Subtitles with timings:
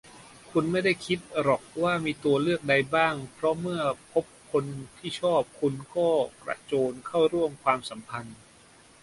[0.51, 3.81] คุณไม่ได้คิดหรอกว่ามีตัวเลือกใดบ้าง เพราะเมื่อ
[4.11, 4.63] พบคน
[4.97, 6.09] ที่ชอบ คุณก็
[6.43, 8.37] กระโจนเข้าร่วมความสัมพันธ์